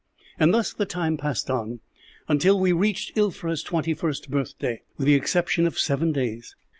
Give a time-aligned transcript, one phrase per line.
[0.39, 1.79] "And thus the time passed on
[2.27, 6.55] until we reached Ilfra's twenty first birthday, with the exception of seven days.